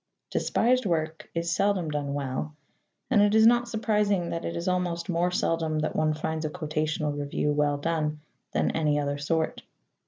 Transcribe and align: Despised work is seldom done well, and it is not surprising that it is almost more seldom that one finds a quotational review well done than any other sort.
Despised 0.31 0.87
work 0.87 1.29
is 1.35 1.51
seldom 1.55 1.91
done 1.91 2.15
well, 2.15 2.55
and 3.11 3.21
it 3.21 3.35
is 3.35 3.45
not 3.45 3.67
surprising 3.69 4.31
that 4.31 4.45
it 4.45 4.55
is 4.55 4.67
almost 4.67 5.09
more 5.09 5.29
seldom 5.29 5.77
that 5.77 5.95
one 5.95 6.15
finds 6.15 6.43
a 6.43 6.49
quotational 6.49 7.15
review 7.15 7.51
well 7.51 7.77
done 7.77 8.19
than 8.51 8.71
any 8.71 8.97
other 8.97 9.19
sort. 9.19 9.61